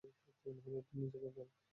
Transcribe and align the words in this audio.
মহিলাটিই 0.45 0.97
নিজেকে 1.01 1.29
বলে। 1.35 1.53